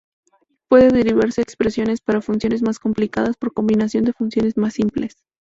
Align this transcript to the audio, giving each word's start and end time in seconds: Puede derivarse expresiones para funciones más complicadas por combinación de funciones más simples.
Puede 0.67 0.89
derivarse 0.89 1.43
expresiones 1.43 2.01
para 2.01 2.23
funciones 2.23 2.63
más 2.63 2.79
complicadas 2.79 3.37
por 3.37 3.53
combinación 3.53 4.03
de 4.03 4.13
funciones 4.13 4.57
más 4.57 4.73
simples. 4.73 5.17